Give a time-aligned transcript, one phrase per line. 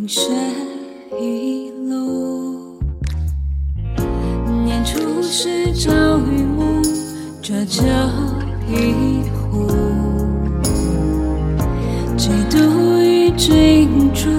[0.00, 0.30] 风雪
[1.20, 2.78] 一路。
[4.64, 6.80] 年初时朝与暮，
[7.42, 7.82] 浊酒
[8.66, 9.68] 一壶。
[12.16, 12.56] 几度
[12.98, 14.30] 与君主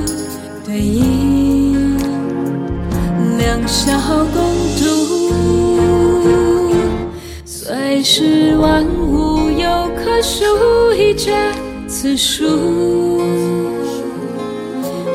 [0.65, 1.95] 对饮，
[3.37, 3.95] 两小
[4.33, 4.41] 共
[4.79, 5.31] 度。
[7.45, 11.31] 虽是万物有可数，一绝
[11.87, 13.21] 此书。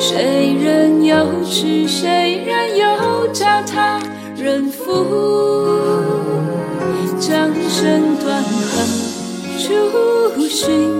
[0.08, 4.00] 谁人有痴，谁人有教他
[4.36, 5.04] 人负？
[7.18, 8.84] 江声断河
[9.58, 10.92] 初寻，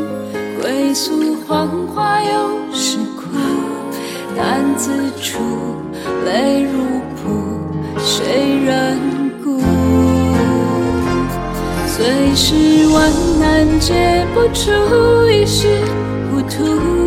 [0.60, 3.22] 归宿黄花又是苦。
[4.36, 4.90] 担子
[5.22, 5.38] 出，
[6.24, 6.82] 泪如
[7.14, 7.60] 瀑，
[8.00, 8.98] 谁人
[9.44, 9.60] 顾？
[11.86, 15.78] 虽是万难解不出一时
[16.28, 17.05] 糊涂，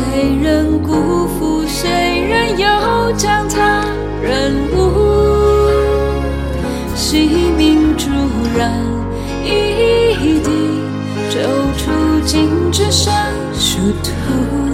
[0.00, 1.66] 谁人辜负？
[1.66, 1.90] 谁
[2.22, 3.84] 人又将他
[4.22, 4.78] 人误？
[6.94, 8.08] 惜命逐
[8.56, 8.72] 染
[9.44, 10.50] 一地，
[11.28, 11.38] 骤
[11.76, 11.90] 出
[12.24, 13.12] 尽只剩
[13.52, 14.69] 殊途。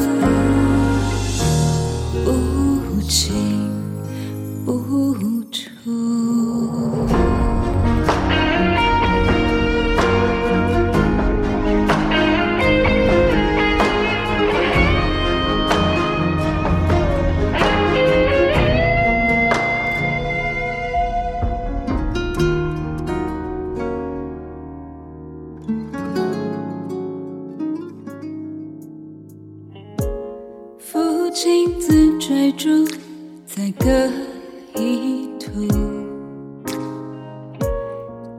[30.79, 32.69] 父亲自追逐
[33.45, 33.87] 在各
[34.81, 35.69] 一途，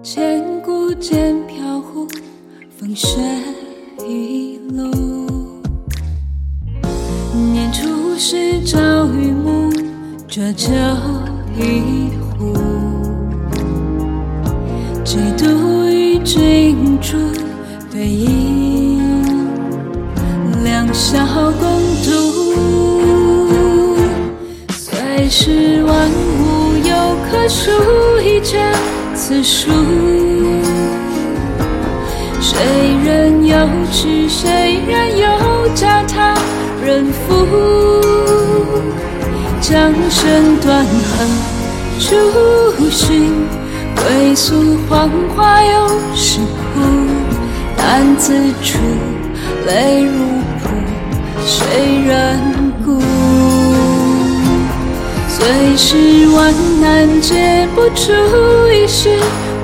[0.02, 2.08] 千古间飘忽，
[2.70, 3.20] 风雪
[4.08, 5.62] 一路。
[7.54, 9.70] 年初时朝与暮，
[10.28, 10.72] 浊酒
[11.56, 12.54] 一壶。
[15.04, 15.46] 几度
[17.08, 17.18] 君主
[17.90, 19.02] 对影，
[20.62, 22.10] 两小共度。
[24.68, 27.72] 虽是万物有可数，
[28.20, 28.60] 一绝
[29.16, 29.72] 此书。
[32.42, 32.60] 谁
[33.06, 33.56] 人有
[33.90, 35.26] 痴，谁人有
[35.74, 36.36] 教他
[36.84, 37.48] 人负？
[39.62, 41.26] 将身断河
[42.02, 43.32] 初寻，
[44.04, 46.82] 归宿黄花又是枯。
[47.76, 48.78] 担子处，
[49.66, 50.12] 泪如
[50.62, 50.70] 瀑，
[51.46, 52.40] 谁人
[52.84, 53.02] 顾？
[55.30, 58.12] 虽是万难解不出
[58.72, 59.18] 一世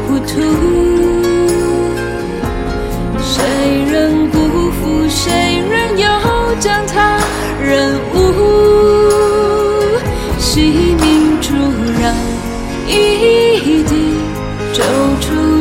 [0.07, 0.39] 糊涂，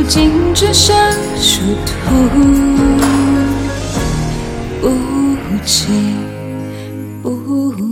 [0.03, 0.97] 如今只剩
[1.39, 1.93] 殊途，
[4.81, 5.93] 不弃
[7.23, 7.92] 无。